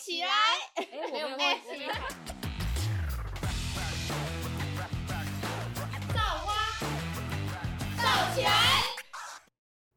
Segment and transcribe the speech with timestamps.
[0.00, 0.28] 起来！
[0.76, 1.44] 哎，我没有忘记。
[6.14, 6.54] 造花，
[7.98, 8.50] 造起来！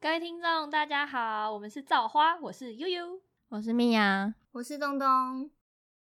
[0.02, 5.50] 各位听众，大家好，我们是造花，我是悠悠，我是米娅，我是东东。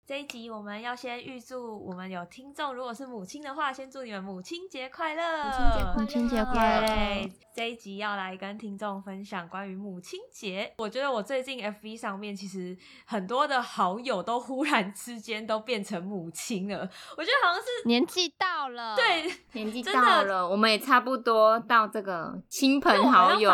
[0.06, 5.46] 这一集我们要先预祝我们有听众，如果是母亲的话，先祝你们母亲节快乐！
[5.98, 7.30] 母亲节快乐！
[7.56, 10.74] 这一集要来跟听众分享关于母亲节。
[10.78, 16.80] 我觉得我最近 FB 上面其实很多的好友都忽然之间都变成母亲了，
[17.16, 23.50] 我觉得好像是年纪到了，对， 年纪到了，我们也差不多到这个亲朋好友，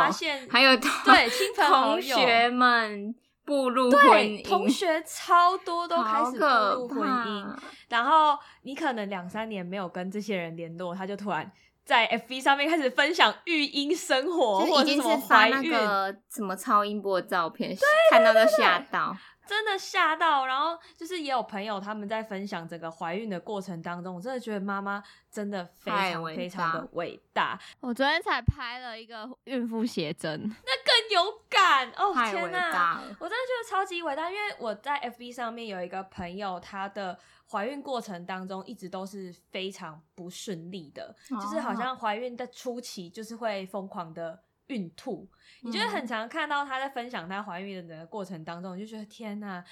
[0.49, 3.13] 还有对亲朋同学们。
[3.49, 6.45] 步入婚姻，同学超多都开始步
[6.76, 7.57] 入婚姻，
[7.90, 11.52] 然后你可能两三年没有跟这些人联络，他就突然
[11.84, 17.76] 在 FB 上面开始分享育婴生活，或者是发那个什么超音波照片，
[18.12, 19.17] 看到都吓到。
[19.49, 27.59] 真的吓到，然后就是也有朋友他们在分享整个怀孕的过程当中，我真的觉得妈妈真的非常非常的伟大。
[27.79, 32.13] 我昨天才拍了一个孕妇写真，那更有感哦！
[32.13, 37.18] 天哪，我真的觉得超级伟大，因为我在 FB 上面有一个朋友，她的
[37.49, 44.40] 怀孕过程当中一直都是非常不顺利的，就是好像怀孕的初期就是会疯狂的。
[44.70, 45.29] 孕吐，
[45.62, 49.63] 你觉得很常看到她在分享她怀孕的整个过程当中，你就觉得天哪，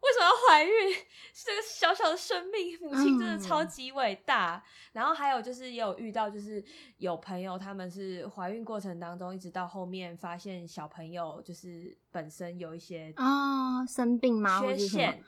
[0.00, 0.70] 为什么要怀孕？
[1.34, 4.64] 这个小小的生命，母亲真的超级伟大。
[4.92, 6.64] 然后还有就是也有遇到，就是
[6.98, 14.60] 有朋友他们是怀孕过程当中，一直到后面发现小朋友就是本身有一些啊生病吗？
[14.60, 15.22] 缺陷，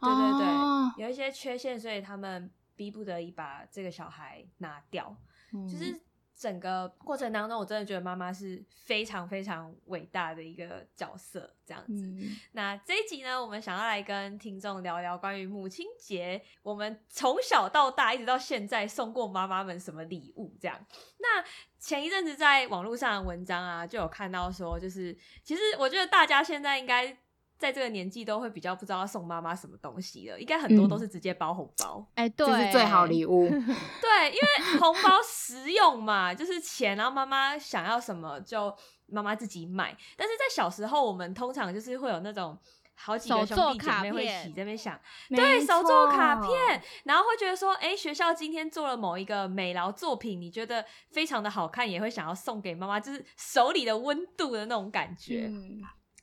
[0.00, 5.16] 对对对，有一些缺陷，所以他们逼不得已把这个小孩拿掉，
[5.52, 6.00] 就是。
[6.38, 12.14] 整个过程当中，我真的觉得妈妈是非常非常伟大的一个角色，这样子。
[12.52, 20.56] 那这一集呢，我们想要来跟听众聊聊关于母亲节，我们从小到大一直到现在送过妈妈们什么礼物？
[20.60, 20.86] 这样。
[21.18, 21.44] 那
[21.80, 25.12] 前一阵子在网络上的文章啊，就有看到说，就是
[25.42, 27.18] 其实我觉得大家现在应该。
[27.58, 33.48] 在这个年纪都会比较不知道要送妈妈什么东西了，应该很多都是直接包红包，哎，对，这是最好礼物。
[34.00, 38.72] 对，因为红包实用嘛，就是钱，然后妈妈想要什么就
[39.06, 39.96] 妈妈自己买。
[40.16, 42.56] 但是在小时候，我们通常就是会有那种
[42.94, 44.96] 好几个兄弟姐妹会一起这边想，
[45.28, 55.50] 对，手作卡片，然后会觉得说，哎，学校今天做了某一个美劳作品，你觉得非常的好看，也会想要送给妈妈，就是手里的温度的那种感觉。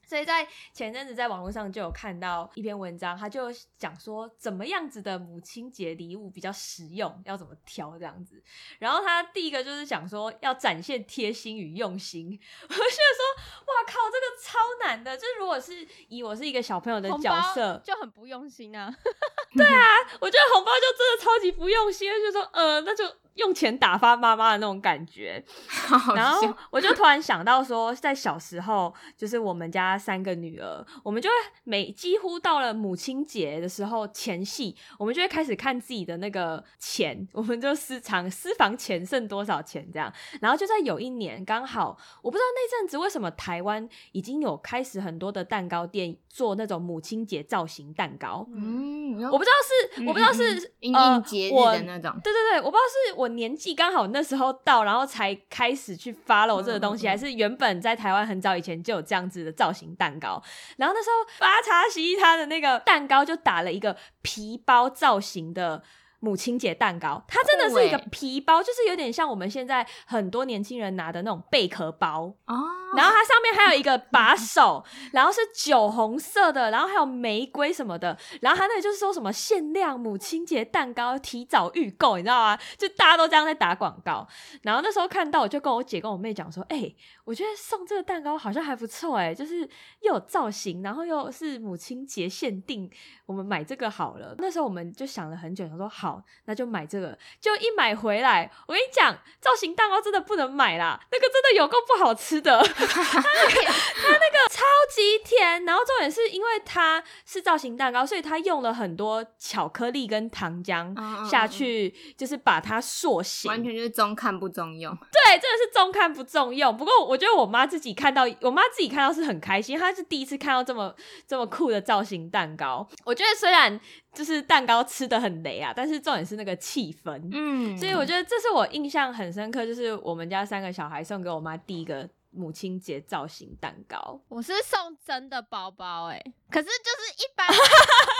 [0.07, 8.41] 所以在前阵子在网络上就有看到一篇文章，他就讲说怎么样子的母亲节礼物比较实用，要怎么挑这样子。
[8.79, 12.27] 然后他第一个就是讲说要展现贴心与用心。
[12.63, 15.17] 我就说，哇靠，这个超难的。
[15.17, 18.93] 就是如果是以我是一个小朋友的角色，就很不用心啊。
[19.55, 19.85] 对啊，
[20.19, 23.03] 我觉得红包就真的超级不用心，就说呃，那就。
[23.35, 25.43] 用钱打发妈妈的那种感觉，
[26.15, 31.35] 然后我就突然想到说，在小时候，就是我们家三个女儿，我们就会
[31.65, 40.11] 每几乎到了母亲节的时候前戏，我们就会开始看自己的那个钱，我们就私藏私房钱剩多少钱这样。
[40.39, 53.24] 然后就在有一年，刚好我不知道那阵子为什么台湾已经有开始很多的蛋糕店做那种母亲节造型蛋糕，嗯，我不知道是我不知道是呃节日的那种，对对对，我不知道是我。
[53.25, 60.41] 我年纪刚好那时候到，然后才开始去 follow 这个东西，还是原本在台湾很早以前就有这样子的造型蛋糕。
[60.77, 65.81] 然后那时候发茶西他的那个蛋糕就打了一个皮包造型的。
[66.25, 72.55] 母亲节蛋糕，它真的是一个皮包，就是有点像我们现在很多年轻人拿的那种贝壳包哦。
[72.95, 78.17] 然后它上面还有一个把手， 然后是酒红色的，然后还有玫瑰什么的。
[78.41, 82.57] 然后它那个就是说什么限量母亲节蛋糕，提早预购，你知道吗？
[82.77, 84.27] 就大家都这样在打广告。
[84.63, 86.91] 然后那时候看到，我就跟我姐跟我妹讲说：“哎，
[87.25, 89.67] 我觉得送这个蛋糕好像还不错，哎，就是
[90.01, 92.89] 又有造型，然后又是母亲节限定，
[93.25, 96.23] 我们买这个好了。”那时候我们就想了很久，想说好。
[96.45, 104.61] 那就买这个，就一买回来，我跟你讲，造型蛋糕真的不能买啦，那个真的有够不好吃的，它那个它那个超
[104.93, 110.95] 级甜，然后重点是因为它是造型蛋糕，所以它用了很多巧克力跟糖浆
[111.27, 114.95] 下去，就是把它塑形，完全就是中看不中用。
[114.95, 116.75] 对，真的是中看不中用。
[116.75, 120.93] 不过我觉得我妈自己看到，我妈自己看到是很开心，她是第一次看到这么
[121.27, 122.87] 这么酷的造型蛋糕。
[123.03, 123.79] 我觉得虽然。
[124.15, 132.07] 就是蛋糕吃的很雷啊，但是重点是那个气氛，嗯，所以我觉得这是我印象很深刻，就是我们家三个小孩送给我妈第一个。
[132.37, 134.19] 母亲节造型蛋糕？
[134.27, 136.21] 我是送真的包包哎，
[136.51, 137.47] 可是就是一般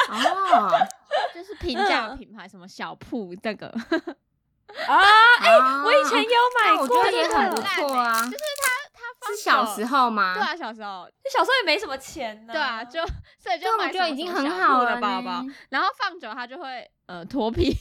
[0.10, 0.72] 哦，
[1.36, 4.96] 就是平价品牌，什么小铺这个啊，
[5.42, 5.52] 哎，
[5.84, 6.30] 我以前有
[6.64, 8.24] 买过，我觉得也很不错啊。
[8.24, 8.75] 就是他他
[9.28, 10.34] 是小时候吗？
[10.34, 12.54] 对啊，小时候，小时候也没什么钱呢。
[12.54, 13.06] 对啊，就
[13.40, 17.76] 所以就买就已经很好的包包，然后放久它就会呃脱皮。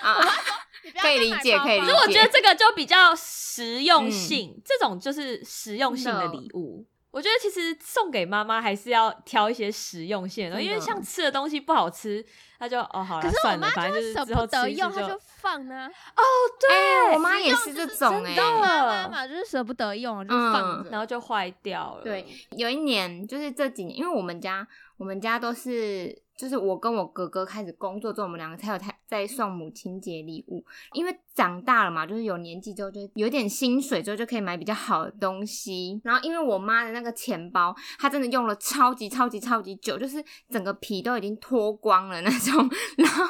[0.00, 0.14] 啊，
[1.00, 1.92] 可以理解，可以理解。
[1.92, 6.86] 可是我觉得这个就比较实用性，这种就是实用性的礼物。
[7.12, 12.24] 我觉得其实送给妈妈还是要挑一些实用性的，因为像吃的东西不好吃，
[12.58, 15.86] 那就哦好了，算了，反正就是之后吃用，他就放呢。
[16.16, 16.22] 哦，
[16.58, 22.02] 对，我妈也是这种哎，妈妈就是舍不得用就放，然后就坏掉了。
[22.02, 22.26] 对，
[22.56, 24.66] 有一年就是这几年，因为我们家
[24.96, 26.20] 我们家都是。
[26.34, 30.64] 就是我跟我哥哥开始工作之后，我们两个才有才在送母亲节礼物。
[30.92, 36.00] 因为长大了嘛，就是有年纪之后，就有点薪水之后就可以买比较好的东西。
[36.04, 43.24] 然后因为我妈的那个钱包，她真的用了超级超级超级久，就是整个皮都已经脱光了那种，然后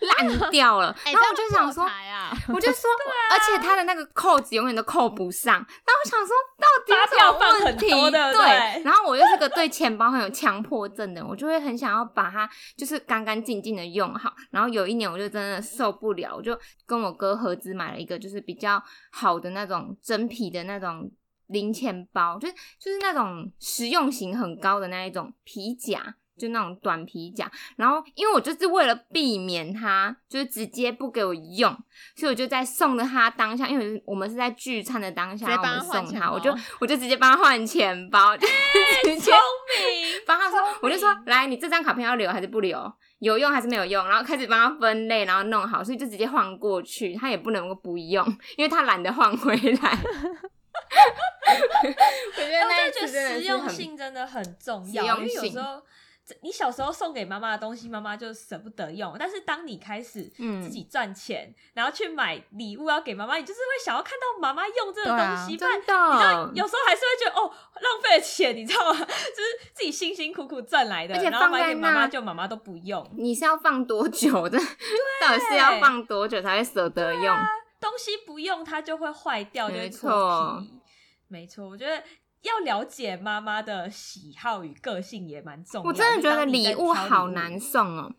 [0.00, 0.96] 烂 掉了。
[1.04, 1.84] 然后我就想说，
[2.54, 2.90] 我就说，
[3.30, 5.54] 而且她的那个扣子永远都扣不上。
[5.54, 8.82] 然后我想说，到底要放很多的对。
[8.82, 12.48] 然后我又是个对钱包很有强迫症的，我就会很想要把它。
[12.76, 21.10] 就是干干净净的用好，然后有一年我就真的受不了，我就跟我哥合资买了一个，就是比较好的那种真皮的那种
[21.46, 26.16] 零钱包，就是就是那种实用型很高的那一种皮夹。
[26.36, 31.72] 就那种短皮夹，然后因为我就是为了避免他就是直接不给我用，
[32.16, 38.48] 所以我就在送的他当下，因为我们是在聚餐的当下，我们送他，我就我就直接帮他换钱包，聪
[39.20, 39.32] 明，
[40.26, 42.92] 帮他说，我就说，来，你这张卡片要留还是不留？
[43.24, 44.06] 有用还是没有用？
[44.06, 48.26] 然后开始帮他分类，然后弄好，所以就直接换过去，他也不能够不用，
[48.56, 49.98] 因为他懒得换回来。
[52.36, 55.82] 我觉得那觉得实用性真的很重要，因为有时候。
[56.40, 59.14] 你小时候送给妈妈的东西，妈妈就舍不得用。
[59.18, 60.22] 但是当你开始
[60.62, 65.56] 自己赚钱，然后去买礼物要给妈妈，你就是会想要看到妈妈用这个东西。
[65.56, 68.98] 真的，你知道有时候还是会觉得哦，浪费了钱，你知道吗？
[69.04, 73.06] 就是自己辛辛苦苦赚来的，而且放给妈妈，就妈妈都不用。
[73.16, 74.58] 你是要放多久的？
[75.20, 77.36] 到底是要放多久才会舍得用？
[77.80, 80.62] 东西不用它就会坏掉，没错，
[81.28, 81.68] 没错。
[81.68, 82.02] 我觉得。
[82.44, 85.88] 要了解妈妈的喜好与个性也蛮重要。
[85.88, 88.14] 我真的觉得礼物好难送哦，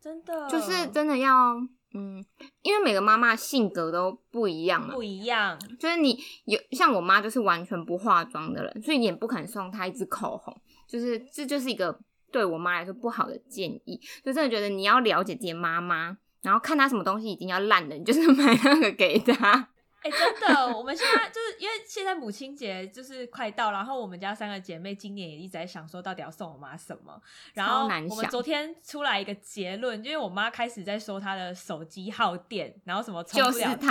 [0.00, 1.54] 真的，就是真的要，
[1.94, 2.24] 嗯，
[2.62, 5.58] 因为每个妈妈性格都不一样嘛，不一样。
[5.78, 10.54] 就是你有像我妈，就是完全不化妆的人，所以你也不肯送她一支口红，
[10.88, 11.98] 就是这就是一个
[12.32, 14.00] 对我妈来说不好的建议。
[14.24, 19.68] 就真的觉得你要了解自己妈妈，然后看她什么东西已经要烂了，你就是买那个给她。
[20.02, 27.20] 哎，真的，我们现在就是因为现在母亲节就是快到，然后我们家三个姐妹今年也一直在想说，到底要送我妈什么。
[27.54, 33.90] 然后我们昨天出来一个结论，因为我妈开始在说她的手机耗电，然后什么充不了电，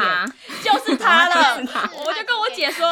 [0.64, 1.58] 就是她 了。
[1.58, 2.88] 我就跟我姐说。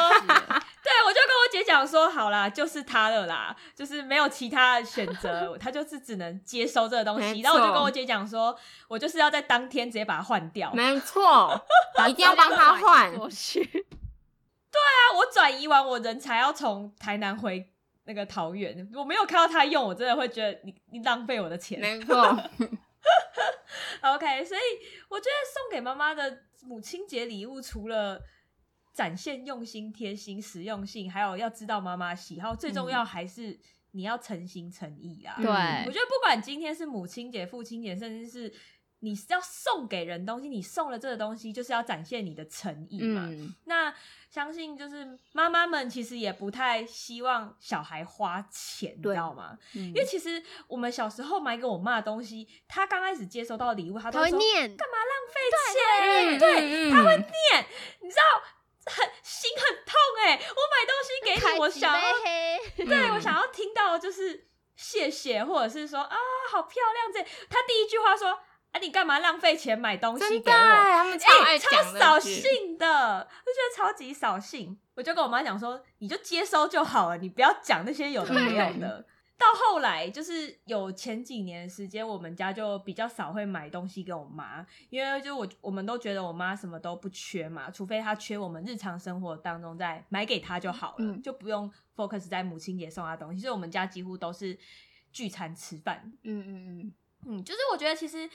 [0.95, 7.41] 对，我就跟我姐讲说，好啦，就是他了啦，就是没有其他选择， 他就是只能接收这个东西。
[7.41, 8.57] 然后我就跟我姐讲说，
[8.87, 10.71] 我就是要在当天直接把它换掉。
[10.73, 11.65] 没错，
[12.07, 13.61] 一定要帮他换过去。
[13.65, 17.69] 对啊，我转移完，我人才要从台南回
[18.05, 21.77] 那个桃园，我没有看到他用，我真的会觉得你你浪费我的钱。
[21.79, 22.15] 没错。
[24.01, 24.61] OK，所以
[25.09, 28.21] 我觉得送给妈妈的母亲节礼物，除了
[28.95, 33.59] 展现用心、贴心、实用性，还有要知道妈妈喜好，最重要还是
[33.91, 35.35] 你要诚心诚意啊！
[35.35, 35.45] 对，
[35.85, 38.53] 我觉得不管今天是母亲节、父亲节，甚至是
[38.99, 43.29] 你是要送给人东西，你送了这个东西，就是要展现你的诚意嘛。
[43.65, 43.93] 那
[44.29, 49.57] 相信就是妈妈们其实也不太希望小孩花钱，你知道吗？
[49.73, 55.41] 因为其实我们小时候买给我妈的东西，她刚开始接收到礼物，她都会念干嘛浪费
[55.73, 56.39] 钱？
[56.39, 57.65] 对，她会念，
[57.99, 58.21] 你知道。
[58.85, 60.33] 很心很痛哎！
[60.33, 62.13] 我买东西给你，我想要，
[62.85, 66.17] 对我想要听到就是谢谢，或者是说啊
[66.51, 67.21] 好漂亮这。
[67.49, 68.29] 他第一句话说
[68.71, 70.55] 啊你干嘛浪费钱买东西给我？
[70.55, 74.79] 他们超爱超扫兴的，我觉得超级扫兴。
[74.95, 79.05] 我就跟我妈讲说，你就接收就好了，你不要讲那些有的没有的。
[79.37, 93.41] 到后来就是有前几年时间，我们家就比较少会买东西给我妈，因为就我我们都觉得我妈什么都不缺嘛，除非她缺我们日常生活当中再买给她就好了，就不用 focus 在母亲节送她东西。
[93.41, 94.57] 所以我们家几乎都是
[95.11, 96.11] 聚餐吃饭。
[96.23, 96.93] 嗯嗯嗯
[97.27, 98.29] 嗯，就是我觉得其实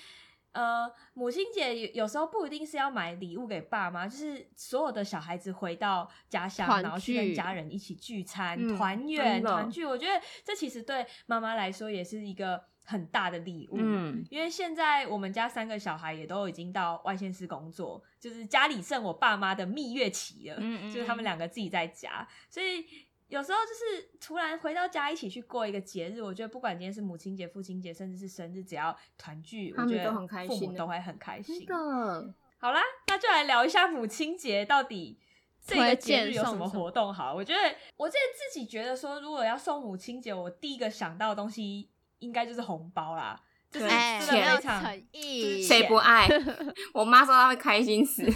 [0.52, 9.84] 呃，母亲节有有时候不一定是要买礼物给爸妈，就是所有的小孩子回到家乡，然后去跟家人一起聚餐、嗯团圆、团聚。
[9.84, 13.76] 我觉得这其实对妈妈来说也是一个很大的礼物。
[13.78, 22.84] 嗯，因为现在我们家三个小孩也都已经到外县市工作，就是家里剩我爸妈的蜜月期了，嗯 嗯就是他们两个自己在家，所以
[23.30, 31.68] 有时候就是突然回到家一起去过一个节日，我觉得不管今天是母亲节、父亲节，甚至是生日，只要团聚，我觉得都很开父心的母都会很开心真。
[31.68, 35.16] 的，好啦，那就来聊一下母亲节到底
[35.64, 37.32] 这个节日有什么活动好？
[37.32, 37.60] 我觉得
[37.96, 46.28] 我之前自己觉得说，如果要送母亲节，我第一个想到的东西应该就是红包啦，就是非常诚意，谁不爱？
[46.92, 48.24] 我妈说她会开心死。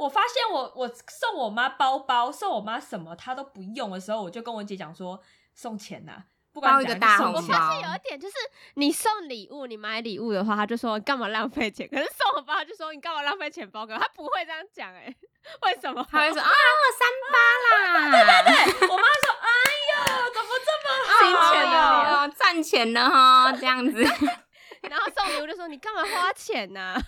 [0.00, 5.20] 我发现我我送我妈包包，送我妈什么她都不用的时候，我就跟我姐讲说
[5.54, 8.34] 送钱呐、不管包一个大红包我发现有一点就是，
[8.76, 13.98] 你送礼物，你买礼物的话，他就说你干嘛浪费钱；可是送红包，他就说你干嘛浪费钱包给我。
[13.98, 15.14] 他不会这样讲，哎，
[15.62, 16.02] 为什么？
[16.10, 16.50] 她会说 啊，
[16.98, 17.36] 三八
[17.68, 19.48] 啦，对对对我妈说：“哎
[19.92, 20.88] 呦，怎么这么
[21.20, 24.02] 金钱的脸哦，赚钱了哈，这样子。
[24.88, 26.98] 然后送礼物就说你干嘛花钱呐、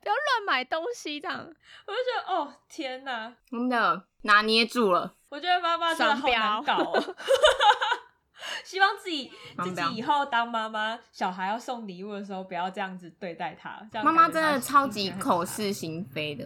[0.00, 1.38] 不要乱买东西这样。
[1.38, 7.02] 我就觉得哦天哪，真的拿捏住了，我觉得妈妈真的好难搞哦。
[8.64, 9.30] 希望自己
[9.62, 13.86] 自己以后当妈妈，小孩要送礼物的时候，不要这样子对待他。
[13.90, 16.44] 这样妈妈真的超级口是心非的，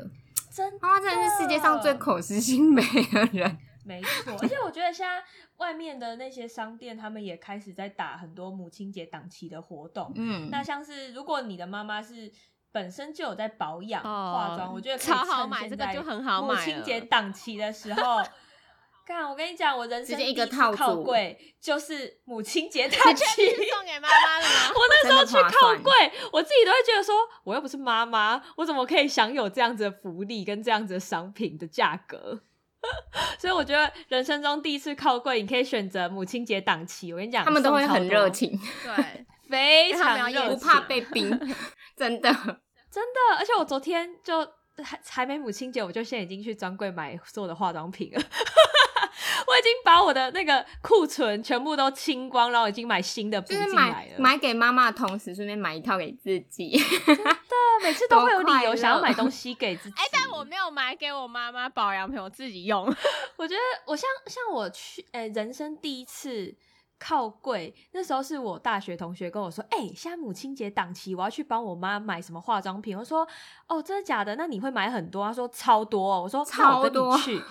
[0.51, 3.59] 真妈妈真的是世界上最口是心非的人。
[3.87, 5.23] 没错，而且我觉得现在
[5.59, 10.11] 外面的那些商店，他们也开始在打很多母亲节档期的活动。
[10.17, 12.33] 嗯，那像是如果你的妈妈是
[12.75, 18.21] 本身就有在保养、哦化妆，我觉得超好买这个就很好买母亲节档期的时候。
[19.07, 23.25] 看，我跟你讲，我人生第一个靠柜就是母亲节 档期。
[23.71, 24.73] 送给妈妈的吗？
[24.75, 25.93] 我那时候去靠柜，
[26.33, 27.15] 我自己都会觉得说，
[27.45, 32.41] 我又不是妈妈，我怎么可以享有这样子的福利跟这样子的商品的价格？
[33.39, 37.13] 所以我觉得人生中第一次靠柜，你可以选择母亲节档期。
[37.13, 41.55] 我跟你讲，他们都会很热，情，对，非常热情，不怕被冰，
[41.95, 42.35] 真的。
[42.95, 43.37] 真的。
[43.39, 44.47] 而且我昨天就
[44.83, 48.23] 还还没母亲节，我就现在已经去专柜买所有的化妆品了。
[49.47, 54.19] 我已经把我的那个库存全部都清光，然后已经买新的补就是进来了。
[54.19, 56.81] 买买给妈妈的同时，顺便买一套给自己。
[57.83, 59.95] 每次都会有理由 想要买东西给自己。
[59.99, 62.85] 哎、但我没有买给我妈妈保养品，我自己用。
[63.37, 66.55] 我觉得我像像我去，诶、人生第一次
[67.07, 72.97] 靠柜，那时候是我大学同学跟我说，哎、现在母亲节档期，我要去帮我妈买什么化妆品。
[72.97, 73.29] 我说，
[73.69, 74.35] 哦，真的假的？
[74.37, 75.23] 那你会买很多？
[75.27, 76.23] 他说超多、哦。
[76.23, 77.43] 我说，那我跟超多你去。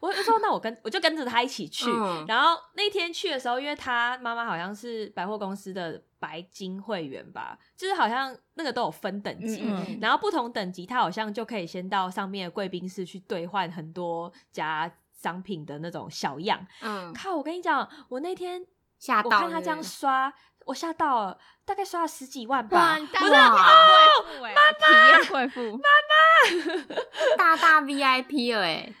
[0.00, 1.90] 我就说，那我跟我就跟着他一起去。
[1.90, 9.62] 嗯然后那天去的时候，因为他妈妈好像是百货公司的白金会员吧，就是好像那个都有分等级。
[9.64, 16.64] 嗯嗯然后不同等级，他好像就可以先到上面的贵宾室去兑换很多家商品的那种小样。
[16.80, 18.64] 嗯，靠，我跟你讲，我那天
[19.00, 20.32] 吓到我看他这样刷，
[20.66, 22.98] 我吓到了，大概刷了十几万吧哇，。
[22.98, 25.80] 你当我然哇贵妇哎，体验贵妇。
[27.36, 28.92] 大大 VIP 了哎，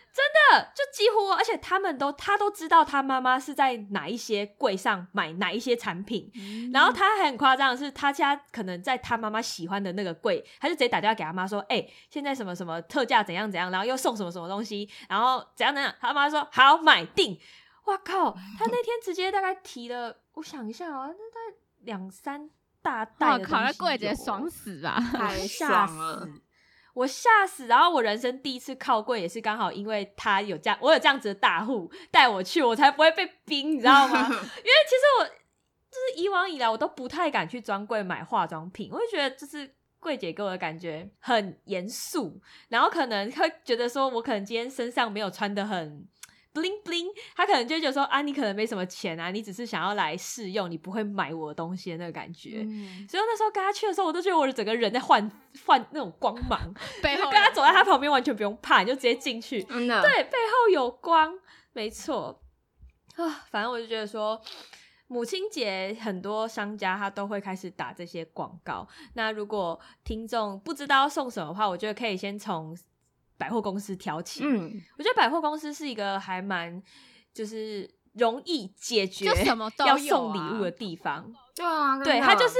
[0.50, 6.30] 的就几乎，而且他们都他都知道他妈妈是在哪一些柜上买哪一些产品，
[6.72, 17.38] 然后他还很夸张的是，他家可能在他妈妈喜欢的那个柜，他就直接打电话给他妈说：“哎、现在什么什么特价怎样怎样，然后又送什么什么东西，然后怎样怎样。”他妈说：“好，买定。”
[17.90, 18.32] 哇靠！
[18.56, 22.48] 他那天直接大概提了，我想一下啊、那大概两三
[22.80, 24.98] 大袋我靠，的东西那柜姐爽死吧！
[25.12, 26.20] 太吓爽了。
[26.24, 26.42] 死！
[26.94, 27.66] 我吓死！
[27.66, 34.22] 然后我人生第一次靠柜也是刚好因为他有这样，我有这样子的大户带我去，我才不会被冰，你知道吗？
[34.28, 35.34] 因为其实我就
[36.14, 39.74] 是以往以来我都不太敢去专柜买化妆品，我就觉得就是。
[40.02, 46.08] 柜姐给我的感觉很严肃，然后可能会觉得说，我可能今天身上没有穿的很
[46.52, 52.62] bling bling，他可能就会觉得说啊，你可能没什么钱啊，你只是想要来试用，你不会买我的东西的那个感觉。
[52.66, 55.30] 嗯所以那时候跟他去的时候，我都觉得我的整个人在换
[55.64, 56.58] 换那种光芒，
[57.02, 59.62] 背后跟他走在他旁边完全不用怕，你就直接进去。
[59.62, 61.38] 真的，对，背后有光，
[61.72, 62.40] 没错
[63.16, 63.44] 啊。
[63.50, 64.40] 反正我就觉得说，
[65.06, 68.86] 母亲节很多商家他都会开始打这些广告。
[69.14, 72.76] 那如果听众不知道送什么的话，我觉得可以先从
[73.40, 74.44] 百货公司挑起。
[74.44, 76.80] 嗯，我觉得百货公司是一个还蛮
[77.32, 81.32] 就是容易解决什么都要送礼啊物的地方。
[81.56, 82.58] 对啊，真对，它就是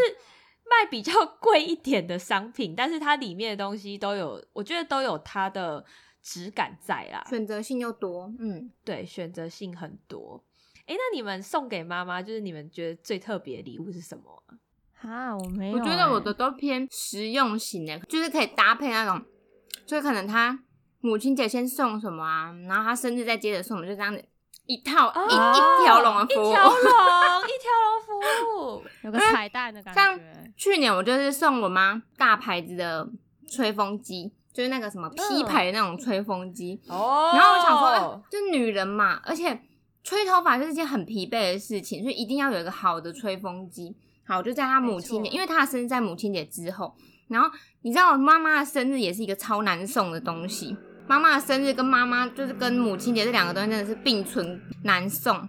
[0.65, 5.85] 卖比较贵一点的商品，但是它里面的东西都有，我觉得都有它的
[6.23, 7.23] 质感在啦。
[7.29, 10.43] 选择性又多，嗯，对，选择性很多。
[10.87, 14.57] 哎，那你们送给妈妈，就是你们觉得最特别的礼物是什么啊？
[15.03, 19.25] 啊，我没有欸、我觉得我的都偏实用型的，就是可以搭配那种，
[19.87, 20.63] 就是可能他
[21.01, 24.23] 母亲节先送什么啊，然后他生日再接着送我们，就这样子
[24.67, 26.51] 一套、哦一一条龙的服务。
[26.51, 26.73] 一条龙，
[27.49, 28.83] 一条龙服务。
[29.03, 30.53] 有个彩蛋的感像觉。
[30.57, 33.09] 去年我就是送我妈大牌子的
[33.51, 36.81] 吹风机，就是那个什么 P 牌的那种吹风机。
[36.87, 39.61] 哦然后我想说，哎、就女人嘛，而且
[40.05, 43.97] 吹头发就是一件很疲惫的事情，所以一定要有一个好的吹风机。
[44.27, 46.95] 好，我就在她母亲节，因为她的生日在母亲节之后。
[47.29, 47.49] 然后
[47.83, 50.77] 你知道，妈妈的生日也是一个超难送的东西。
[51.11, 55.49] 妈妈的生日跟妈妈就是跟母亲节这两个东西真的是并存难送。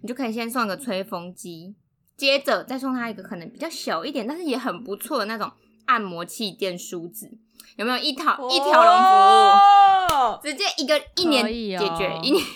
[0.00, 1.76] 你就可以先送一个吹风机，
[2.16, 5.52] 接着再送她一个可能比较小一点，但是也很不错的那种
[5.84, 7.30] 按摩气垫梳子。
[7.76, 10.32] 有没有一套一条龙服务？
[10.32, 10.40] 务。
[10.42, 12.46] 直接一个一年解决，哦一年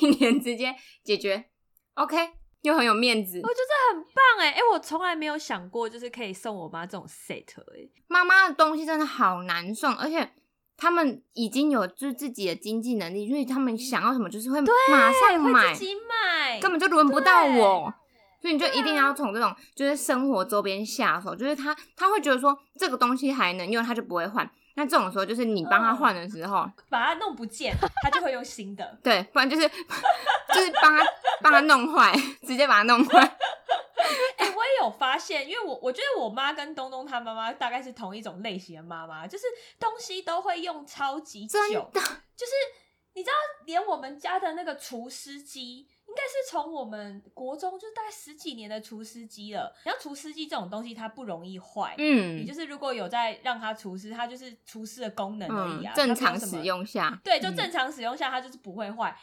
[0.00, 1.44] 一年直接解决
[1.96, 2.16] ，OK，
[2.62, 3.48] 又很有面子我。
[3.48, 7.90] 觉得很棒哎哎，我从来没有想过，就是可以送我妈这种 set 哎。
[8.08, 10.32] 妈妈的东西真的好难送，而且
[10.82, 17.94] 他们已经有就是自己的经济能力，所以他们想要什么就是会马上买自，己买，根本就轮不到我。
[18.40, 24.50] 所以你就一定啊要从这种就是生活周边下手，就是他他会觉得说这个东西还能用，他就不会换。
[24.74, 27.72] 那这种时候就是你帮他换的时候，把它弄不见，
[28.02, 28.84] 他就会用新的。
[29.04, 29.62] 对，不然就是
[30.52, 31.04] 就是帮他
[31.40, 32.12] 帮他弄坏，
[32.44, 33.36] 直接把他弄坏。
[34.64, 39.44] 也有发现，因为我我觉得我妈跟东东他妈妈大概是同一种类型的妈妈，就是
[39.78, 41.58] 东西都会用超级久，
[42.36, 42.52] 就是
[43.14, 43.34] 你知道，
[43.66, 49.74] 连我们家的那个除湿机，应该是从我们国中就是大概十几年的除湿机了。
[49.84, 52.38] 然后除湿机这种东西它不容易坏，嗯。
[52.38, 56.62] 你就是如果有在让它除湿，它就是除湿的功能而已啊，，嗯正常使。
[56.62, 57.56] 用下，对，就嗯。
[57.56, 59.14] 正常使用下，它就是不会坏，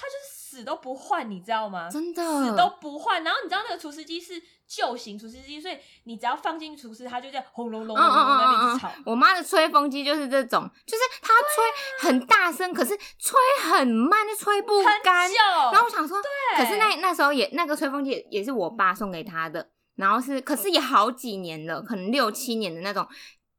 [0.00, 1.88] 它就是死都不换，你知道吗？
[1.90, 3.24] 真的死都不换。
[3.24, 13.36] 然后你知道那个除湿机是旧型除湿机，所以你只要放进去除湿，它就这样轰隆隆嗯嗯隆隆那边一直吵。，我妈的吹风机就是这种，就是它吹很大声，可是吹
[13.72, 15.28] 很慢，就吹不很干。
[15.72, 23.04] 然后我想说，对可是那那时候也那个吹风机也也是我爸送给他的，然后是可是也好几年了，可能六七年的那种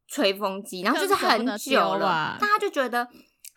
[0.08, 3.06] 吹风机，然后就是很久了大家就觉得。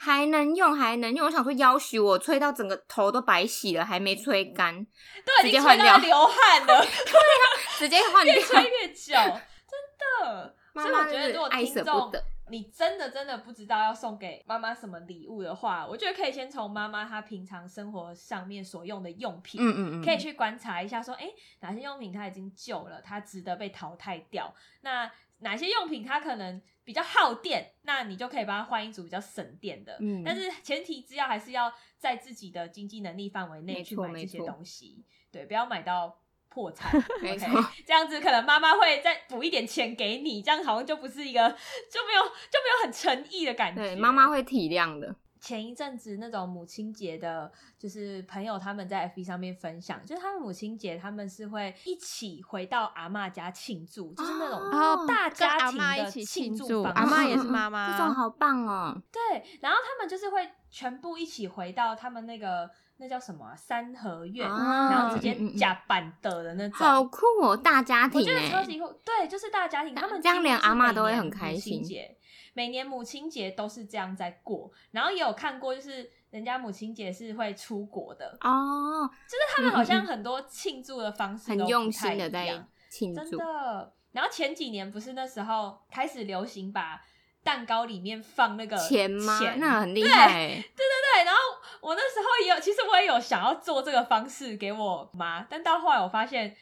[0.03, 1.27] 还能用，还能用。
[1.27, 4.85] 我想说，要许我吹到整个头都白洗了，还没吹干，
[5.25, 6.87] 都已直接换掉经吹到要流汗了，
[7.79, 8.43] 直接换掉越。
[8.43, 10.57] 吹越久，真的。
[10.73, 12.25] 妈所以我觉得，如果听众得。
[12.51, 24.53] 你真的真的不知道要送给妈妈什么礼物的话，我觉得可以先从妈妈她平常生活上面所用的用品，嗯嗯嗯，可以去观察一下说，哎、哪些用品它已经旧了，它值得被淘汰掉？
[24.83, 29.97] 那哪些用品它可能比较耗电，那你就可以帮它换一组比较省电的。
[30.01, 36.19] 嗯但是前提之要还是要在自己的经济能力范围内去买这些东西，对，不要买到。
[36.55, 36.93] 破产
[37.23, 43.81] 没 OK，错这样子可能妈妈会再补一点钱给你，这样好像就不是一个就没有就没有很诚意的感觉。
[43.81, 45.17] 对，妈妈会体谅的。
[45.43, 57.43] 前一阵子那种母亲节的，就是朋友他们在 FB 上面分享，就是他们母亲节他们是会一起回到阿嬷家庆祝，就是那种哦大家庭一起庆庆祝，方阿妈也是。
[57.43, 58.97] 妈 妈，这种好棒哦！
[59.11, 59.21] 对，
[59.61, 71.83] 然后他们就是会全部一起回到他们那个那叫什么啊、三合院，啊然后直接嗯嗯嗯假板的的那种，好酷哦，大家庭我觉得超哎，级酷，对，就是大家庭，他们这样连阿嬷都会很开心。
[71.83, 72.17] 节
[72.55, 83.37] 每年母亲节都是这样在过，然后也有看过，就是人家母亲节是会出国的，哦，就是他们好像很多庆祝的方式都很用心的在庆祝。
[83.37, 83.93] 的。
[84.13, 87.01] 然后前几年不是那时候开始流行把
[87.43, 89.39] 蛋糕里面放那个钱吗？
[89.41, 90.63] 钱那很厉害欸。
[90.77, 90.85] 对
[91.17, 91.41] 对，然后
[91.81, 96.55] 我那时候也有，其实我也有想要做这个方式给我妈，但到后来我发现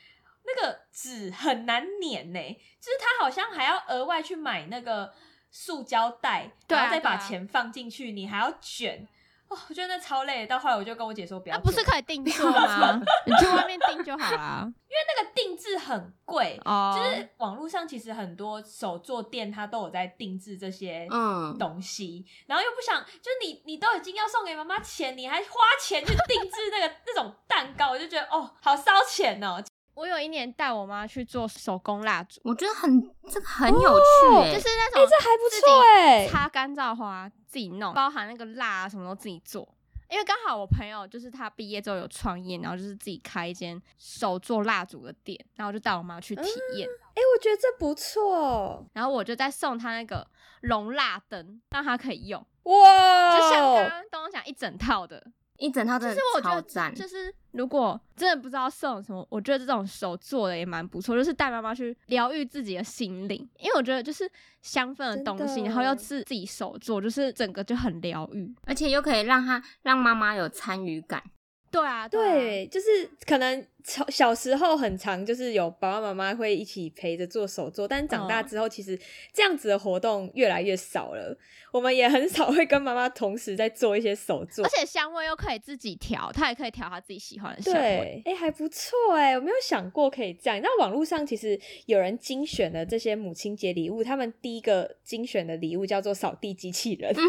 [0.45, 2.41] 那个纸很难粘呢、
[2.81, 5.13] 就是它好像还要额外去买那个
[5.51, 9.07] 塑胶袋，然后再把钱放进去，你还要卷。
[9.49, 10.47] 哦，我觉得那超累。
[10.47, 13.01] 到后来我就跟我姐说不要那做，不是可以定 做吗？
[13.27, 14.73] 你去外面订就好啦。
[15.17, 25.49] 那个定制很贵，哦，就是网络上其实很多手作店它都有在定制这些嗯，东西，然后又不想，就是你你都已经要送给妈妈钱，你还花
[25.81, 29.61] 钱去定制那个 那种蛋糕，我就觉得哦，好烧钱哦。
[30.01, 39.69] 我有一年带我妈去做手工蜡烛，我觉得很这个很有趣哦，就是那种还不错哎擦干燥花自己弄，包含那个蜡啊什么都自己做。
[40.09, 46.43] 因为刚好我朋友就是他毕业之后有创业，然后就是自己开一间手做蜡烛的店，然后我就带我妈去体
[46.77, 48.83] 验，哎、我觉得这不错。
[48.95, 50.27] 然后我就再送他那个
[50.63, 55.25] 容蜡灯，让他可以用，哇就像刚刚东东讲一整套的，
[55.61, 64.29] 一整套真的超赞，就是如果真的不知道送什么，我觉得这种手做的也蛮不错，就是带妈妈去疗愈自己的心灵，因为我觉得就是
[64.63, 68.53] 香氛的东西，然后又是自己手做，就是整个就很疗愈。
[68.65, 71.23] 而且又可以让他让妈妈有参与感。
[71.71, 78.99] 对啊，啊，对，就是可能小小时候很长，就是有爸爸妈妈会一起陪着做手作，但长大嗯之后，其实
[79.33, 81.37] 这样子的活动越来越少了。
[81.73, 84.69] 我们也很少会跟妈妈同时在做一些手作而。
[84.71, 88.23] 且香味又可以自己调，她也可以调她自己喜欢的香味。
[88.25, 90.61] 对，哎、还不错哎，我没有想过可以这样。
[90.61, 91.57] 那网络上其实
[91.87, 97.15] 有人精选了这些母亲节礼物，他们第一个精选的礼物叫做扫地机器人。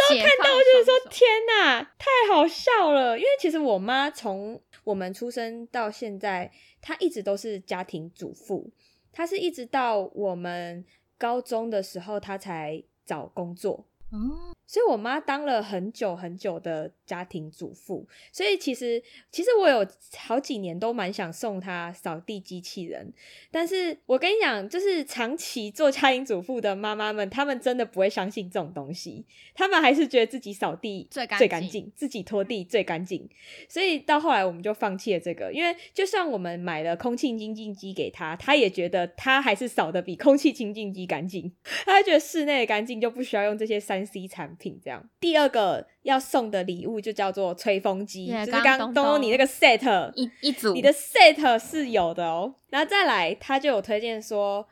[0.08, 3.18] 时候看到就是说，天呐，太好笑了！
[3.18, 8.70] 因为其实我妈从我们出生到现在，她一直都是家庭主妇，
[9.12, 10.86] 她是一直到我们
[11.18, 13.86] 高中的时候，她才找工作。
[14.12, 19.86] 哦，所以我妈当了很久很久的家庭主妇，所以其实其实我有
[20.18, 23.14] 好几年都蛮想送她扫地机器人，
[23.52, 33.30] 但是我跟你讲，就是长期做家庭主妇的妈妈们，她们真的不会相信这种东西，她们还是觉得自己扫地最干最干净净，自己拖地最干净，
[33.70, 41.52] 所以到后来我们就放弃了这个，因为就算我们买了空气清净机给她，她也觉得她还是扫的比空气清净机干净。
[41.86, 44.80] 他觉得室内的干净就不需要用这些三 C 产品。
[44.84, 52.56] 这样，第二个要送的礼物就叫做吹风机，对就是刚刚东东你那个 set，一一组你的 set 是有的哦。
[52.70, 54.68] 然后再来，他就有推荐说。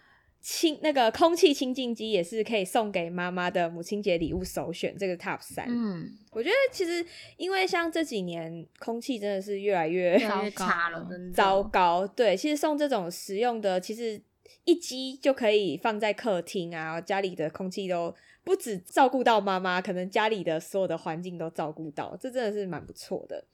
[0.46, 5.66] 清那个空气清净机也是可以送给妈妈的母亲节礼物首选，这个 top 三。
[5.70, 7.06] 嗯，我觉得其实
[7.38, 10.20] 因为像这几年空气真的是越来越
[10.52, 12.06] 差了，真的糟糕。
[12.06, 14.22] 对，其实送这种实用的，其实
[14.66, 23.46] 一机就可以放在客厅啊，家里的空气都不止照顾到妈妈，可能家里的所有的环境都照顾到，这真的是蛮不错的。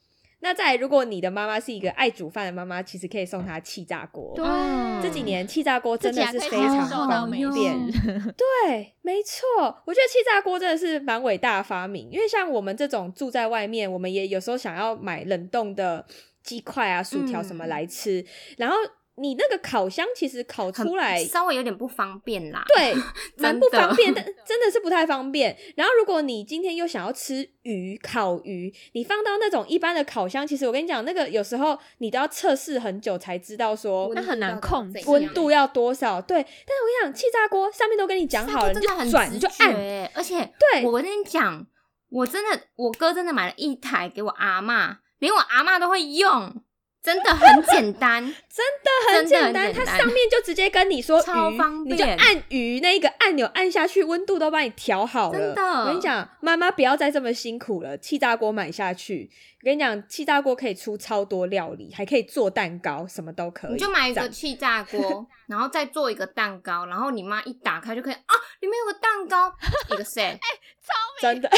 [0.42, 4.32] 那再，如果你的妈妈是一个爱煮饭的妈妈，其实可以送她气炸锅。
[4.34, 9.46] 对嗯这几年气炸锅真的是非常受到方美便，对，没错，
[9.84, 16.06] 我觉得气炸锅真的是蛮伟大的发明，因为像我们这种住在外面，我们也有时候想要买冷冻的
[16.42, 18.24] 鸡块啊、薯条什么嗯来吃，
[18.56, 18.76] 然后
[19.16, 21.22] 你那个烤箱其实烤出来。
[21.24, 22.64] 稍微有点不方便啦。
[22.74, 22.94] 对，
[23.36, 25.56] 蛮不方便，但 真的是不太方便。
[25.76, 36.20] 然后，如果你今天又想要吃鱼、烤鱼，你放到那种一般的烤箱，其实我跟你讲，那个有时候你都要测试很久才知道说那很难控制温度要多少。
[36.20, 41.66] 对，但是我跟你讲，气炸锅上面都跟你讲好了，你真的很就转，直你就按，觉而且对我跟你讲，
[42.10, 46.62] 我真的，我哥真的买了一台给我阿嬷，连我阿嬷都会用，
[47.02, 51.96] 真的很简单，真的很简单，它上面就直接跟你说，超方便。
[51.96, 55.38] 你就按鱼那一个按钮按下去，温度都帮你调好了。
[55.38, 55.62] 真的。
[55.62, 59.30] 我跟你讲，妈妈不要再这么辛苦了，气炸锅买下去。
[59.62, 63.72] 我跟你讲，气炸锅可以出超多料理，还可以做蛋糕，什么都可以。
[63.72, 69.50] 你就买一个气炸锅， 然后再做一个蛋糕，然后你妈一打开就可以啊，里面有个蛋糕，
[69.94, 70.38] 一个 set，
[71.20, 71.48] 真的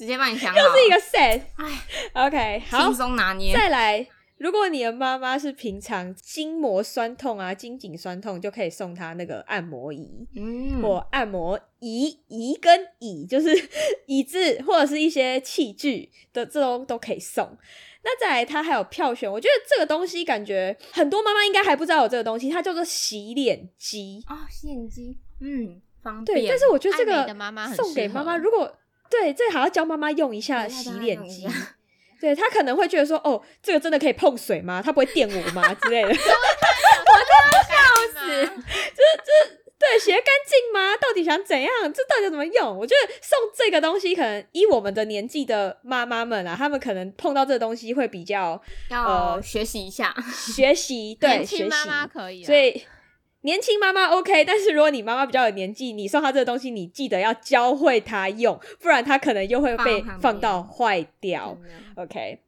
[0.00, 1.42] 直接帮你想好，又是一个 set。
[1.56, 3.52] 哎，OK，好轻，松拿捏。
[3.52, 4.06] 再来。
[4.38, 10.26] 如果你的妈妈是平常筋膜酸痛啊、筋颈酸痛，就可以送她那个按摩仪。
[10.34, 13.50] 嗯，或按摩仪仪跟椅，就是
[14.08, 17.54] 椅子或者是一些器具的这种都可以送。
[18.02, 24.24] 那再来，它还有票选，我觉得这个东西感觉很多妈妈应该还不知道有这个东西，它叫做洗脸机。
[24.26, 26.40] 啊，洗脸机，嗯，方便。
[26.40, 27.26] 对，但是我觉得这个
[27.74, 28.74] 送给妈妈，如果
[29.10, 31.46] 对这还要教妈妈用一下洗脸机。
[32.20, 34.82] 对她可能会觉得说，哦，这个真的可以碰水吗？
[34.84, 35.74] 它不会电我吗？
[35.74, 36.08] 之类的。
[36.12, 36.16] 我真
[37.50, 37.74] 的笑
[38.12, 38.20] 死
[39.78, 40.94] 对，洗得干净吗？
[41.00, 41.70] 到底想怎样？
[41.94, 42.76] 这到底要怎么用？
[42.76, 50.14] 我觉得送这个东西，可能依我们的年纪的妈妈们啊，他们可能碰到这个东西会比较要呃学习一下。
[50.54, 51.64] 学习，对，学习。
[51.64, 52.84] 妈妈可以啊，所以
[53.42, 61.56] 年轻妈妈 OK，但是如果你妈妈比较有年纪，你送她这个东西，你记得要教会她用，不然她可能又会被放到坏掉。
[61.96, 62.40] OK，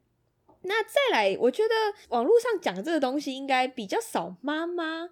[0.61, 1.73] 那再来，我觉得
[2.09, 5.09] 网络上讲这个东西应该比较少妈妈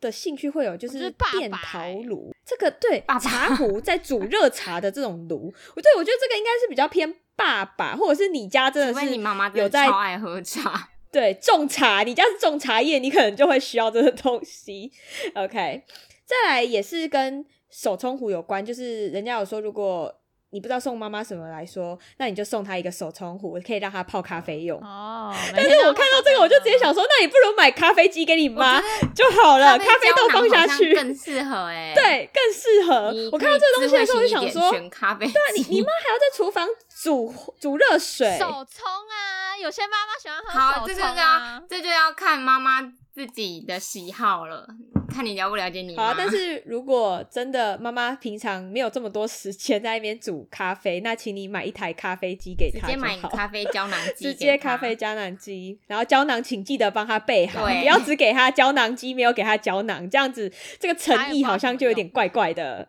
[0.00, 2.34] 的兴趣会有，就我觉得爸电陶炉。
[2.46, 14.90] 这个对茶壶在煮热茶的这种炉，我对我觉得这个应该是比较偏爸爸，或者是你家真的是你妈妈有在超爱喝茶，对种茶，你家是种茶叶，你可能就会需要这个东西。
[15.34, 15.82] OK，
[16.24, 20.14] 再来也是跟手冲壶有关，就是人家有说，如果
[20.52, 24.80] 你不知道送妈妈什么来说，那你就送她一个手冲壶，可以让她泡咖啡用。
[24.80, 28.80] 哦，但是我看到这个，我就直接想说，那你不如买咖啡机给你妈
[29.14, 33.30] 就好了，咖啡豆放下去更适合哎、对，更适合。
[33.30, 36.68] 我看到这个东西的时候，我就想说，选咖啡，对啊，你你妈还要在厨房
[37.02, 41.62] 煮煮热水，手冲啊，有些妈妈喜欢喝好，手冲这就要啊。
[41.68, 44.66] 这就要看妈妈自己的喜好了，
[45.08, 46.02] 看你了不了解你妈。
[46.02, 53.16] 好啊，但是如果真的妈妈平常没有这么多时间在那边煮咖啡，那请你买一台咖啡机给她就直接买。
[53.28, 54.90] 咖啡胶囊 机，直接咖啡。
[55.00, 62.88] 胶囊机，然后胶囊请记得帮她备好，不要只给她胶囊机，没有给她胶囊，这样子这个诚意好像就有点怪怪的。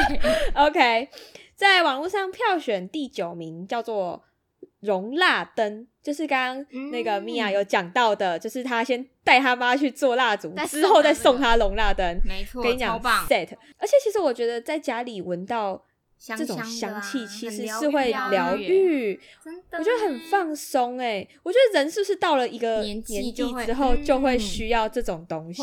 [0.54, 1.08] OK，
[1.54, 4.24] 在网络上票选第九名叫做
[4.80, 12.20] 容蜡灯，就是刚刚那个嗯米娅有讲到的，就是他先带他妈去做蜡烛，之后再送他这个送他容蜡灯。
[12.24, 15.82] 没错，跟你讲，set，而且其实我觉得在家里闻到
[16.20, 19.18] 香这种香气，其实是会疗愈。
[19.72, 20.20] 我觉得很。
[20.30, 25.62] 放松哎、我觉得人是不是到了一个年纪之后，就会嗯需要这种东西？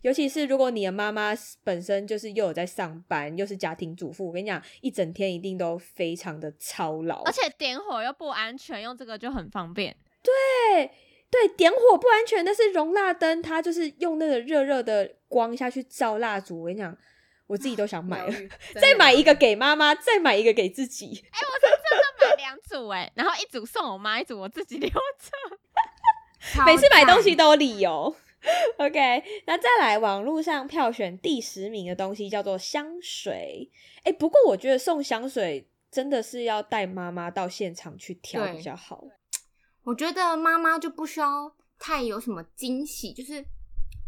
[0.00, 1.32] 尤其是如果你的妈妈
[1.62, 7.22] 本身就是又有在上班，又是家庭主妇，我跟你讲，一整天一定都非常的操劳。
[7.22, 9.94] 而且点火又不安全，用这个就很方便。
[10.22, 10.90] 对
[11.30, 16.96] 对，点火不安全，但是容蜡灯它就是用那个热热的光下去照蜡烛，我跟你讲，
[17.50, 18.32] 我自己都想买了。
[18.80, 21.06] 再买一个，给妈妈，再买一个给自己。
[21.32, 24.94] 哎、我是真的买两组哎、然后一组送我妈，一组我自己留着。
[26.64, 28.14] 每次买东西都有理由。
[28.78, 33.68] OK，那再来网络上票选第十名的东西叫做香水。
[34.04, 39.02] 哎、不过我觉得送香水真的是要带妈妈到现场去挑比较好。
[39.82, 43.44] 我觉得妈妈就不需要太有什么惊喜，就是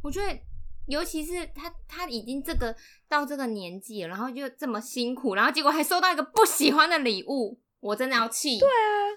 [0.00, 0.38] 我觉得，
[0.86, 2.74] 尤其是他他已经这个
[3.08, 9.16] 到这个年纪了，然后就这么辛苦，然后结果还收到一个不喜欢的礼物，我真的要气，对啊，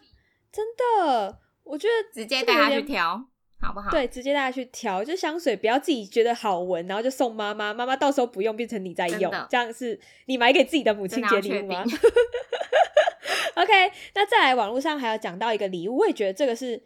[0.52, 3.26] 真的，我觉得直接带她这个有点去挑，
[3.60, 3.90] 好不好？
[3.90, 11.98] 对，直接带她去调，就香水不要自己觉得好闻，然后就送妈妈，妈妈到时候不用变成你在用，这样是你买给自己的母亲节礼物吗定？
[13.56, 13.72] OK，
[14.14, 16.82] 那再来网络上还有讲到一个礼物，我也觉得这个是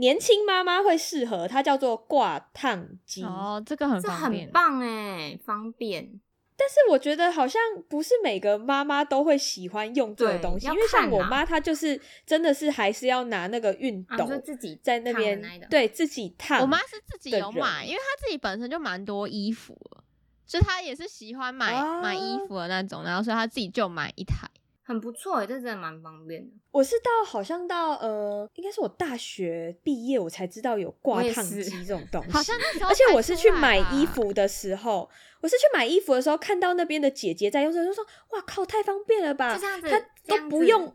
[0.00, 3.22] 年轻妈妈会适合，它叫做挂烫机。
[3.22, 4.52] 哦，这个很这方便很。
[4.52, 6.18] 棒哎，方便，
[6.56, 16.62] 但是我觉得好像不是每个妈妈都会喜欢用这个东西，要因为像我妈，她就是真的是还是要拿那个熨啊，斗、自己在那边对自己烫。
[16.62, 20.02] 我妈是自己有买，因为她自己本身就蛮多衣服了，
[20.46, 24.48] 就她也是喜欢买、买衣哦服的那种，然后所以她自己就买一台。
[24.90, 26.50] 很不错哎，这真的蛮方便的。
[26.72, 35.08] 我是到好像到呃，应该是我大学毕业我才知道有挂烫机这种 东西，好像那时候而且我是去买衣服的时候，
[35.40, 40.92] 我是去买衣服的时候看到那边的姐姐在用，就说：“哇靠，太方便了吧！”她都不用，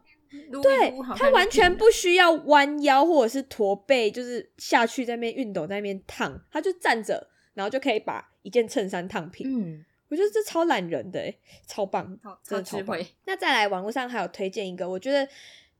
[0.61, 9.47] 对撸好她完全不需要弯腰或者是驼背，就是下去在那边熨斗在那边烫，她就站着，然后就可以把一件衬衫烫平。
[9.49, 13.07] 嗯，我觉得这超懒人的、欸，超棒，超真的超棒超智慧。
[13.25, 15.27] 那再来，网络上还有推荐一个，我觉得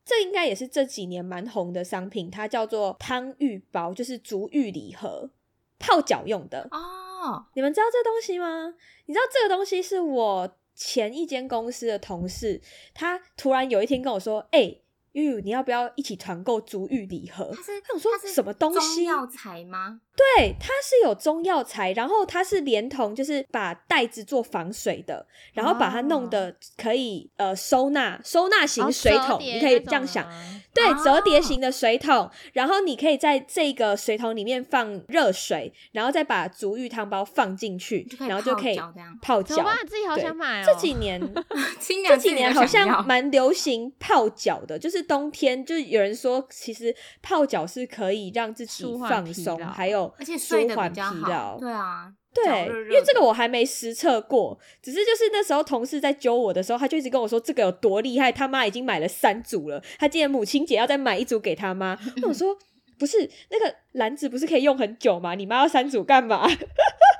[0.04, 5.30] 这应该也是这几年蛮红的商品，它叫做汤浴包，就是足浴礼盒，
[5.78, 6.68] 泡脚用的。
[6.72, 8.74] 哦，你们知道这东西吗？
[9.06, 12.60] 你知道这个东西是我前一间公司的同事，
[12.94, 14.76] 他突然有一天跟我说：“哎、
[15.16, 20.02] 悠悠，你要不要一起团购足浴礼盒？”他是他想说什么东西中药材吗？
[20.16, 30.24] 对，它是有中药材，然后它是连同就是把袋子做防水的，然后把它弄得可以、呃收纳收纳型哦水桶，你可以这样想。
[30.26, 39.70] 啊对，哦折叠型的水桶，然后你可以在这个水桶里面放热水，然后再把足浴汤包放进去然后就可以泡脚这样泡脚怎么。
[39.70, 39.88] 办？
[39.88, 40.66] 自己好想买哦。
[40.66, 41.22] 这几年
[42.08, 51.00] 这几年好像蛮流行泡脚的，就是冬天，就是有人说，其实泡脚是可以让自己放松，还有而且舒缓疲。
[51.28, 51.58] 劳。
[51.60, 61.98] 对啊，对，因为这个我还没实测过，只是就是那时候同事在揪我的时候，他就一直跟我说这个有多厉害，他妈已经买了三组了，他今年母亲节要再买一组给他妈。
[62.18, 62.58] 那我说
[63.00, 65.36] 不是，那个篮子不是可以用很久吗？
[65.36, 66.48] 你妈要三组干嘛？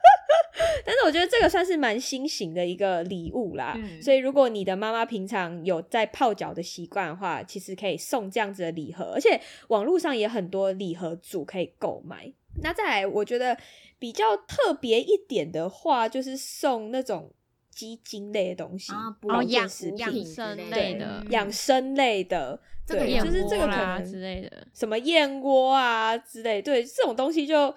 [0.86, 12.32] 但是我觉得这个算是蛮新型的一个礼物啦，嗯所以如果你的妈妈平常有在泡脚的习惯的话，其实可以送这样子的礼盒，而且网络上也很多礼盒组可以购买。
[12.62, 13.58] 那再来，我觉得
[14.00, 17.34] 比较特别一点的话，就是送那种
[17.70, 24.66] 鸡精类的东西，啊补保哦养健食养品、生类的嗯养生类的，对，就是这个可能之类的。
[24.74, 27.76] 什么燕窝啊之类，对这种东西就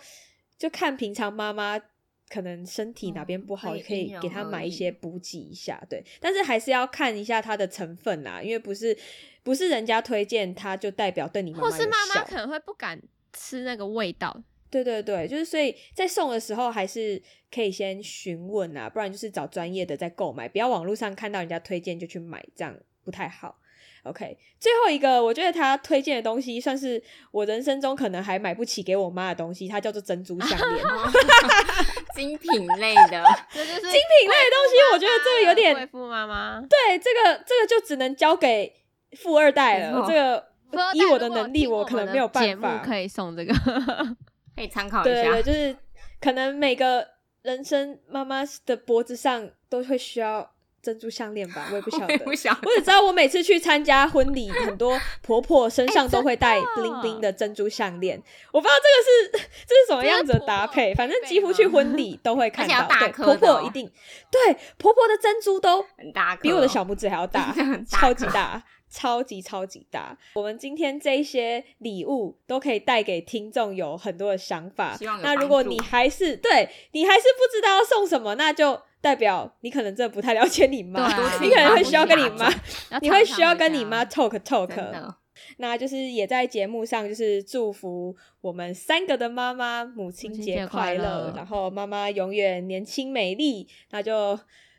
[0.57, 1.81] 就看平常妈妈
[2.29, 6.05] 可能身体哪边不好，也可以给他买一些补给一下，对。
[6.21, 8.97] 但是还是要看一下它的成分啦，因为不是
[9.43, 13.01] 不是人家推荐它就代表对你妈妈或是妈妈可能会不敢
[13.33, 23.59] 吃那个味道，对对对，就是所以在送的时候还是可以先询问啊，不然就是找专业的再购买，不要网络上看到人家推荐就去买，这样不太好。
[24.05, 30.85] OK，最后一个我觉得他推荐的东西算是我人生中可能还买不起给我妈的东西，它叫做珍珠项链。
[32.15, 36.61] 精品类的， 这就是精精品类的东西，我觉得这个有点贵妇妈妈。
[36.63, 38.75] 对，这个这个就只能交给
[39.17, 40.05] 富二代了。
[40.09, 40.45] 这个
[40.95, 42.79] 以我的能力，我可能没有办法。
[42.79, 43.55] 可以送这个，
[44.57, 45.43] 可以参考一下对，。
[45.45, 45.77] 就是
[46.21, 47.07] 可能每个
[47.43, 50.51] 人生妈妈的脖子上都会需要
[50.88, 52.14] 珍珠项链吧，我也不 晓得。
[52.64, 58.16] 我只知道我每次去参加婚礼， 很多婆婆身上都会戴真的 bling bling 的珍珠项链。
[58.53, 62.88] 我不知道这个是 这是什么样子的搭配，反正几乎去婚礼都会看到。
[62.88, 63.90] 对，婆婆一定
[64.31, 67.55] 对婆婆的珍珠都很大比我的小拇指还要大
[67.87, 70.16] 超级大，超级超级大。
[70.35, 82.49] 我们今天这一些礼物都可以带给听众有很多的想法那如果你还是对你还是不知道要送什么，那就代表你可能真的不太了解你妈，啊你可能会需要跟你妈，
[83.01, 85.15] 你会需要跟你妈 talk talk。
[85.59, 93.69] 那就是也在节目上就是祝福我们三个的妈妈母亲节节快乐，然后妈妈永远年轻美丽。
[93.91, 94.39] 那就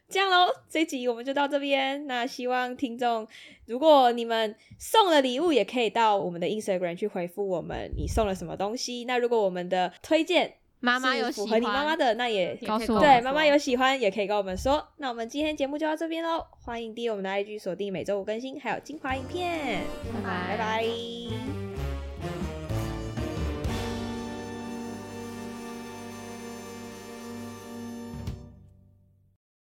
[0.09, 2.05] 这样喽，这集我们就到这边。
[2.07, 3.25] 那希望听众，
[3.67, 9.05] 如果你们送了礼物，也可以到我们的 Instagram 去回复我们你送了什么东西。
[9.05, 14.87] 那如果我们的推荐妈妈有喜欢符合你妈妈的，那也对妈妈有喜欢，也可以跟我们说。
[14.97, 19.81] 那我们今天节目就到这边喽，欢迎订阅我们的 IG，锁定每周五更新，还有精华影片。
[20.23, 21.68] 拜拜拜。